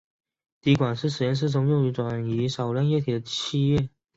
[0.61, 3.89] 滴管是实验室中用于转移少量液体的器皿。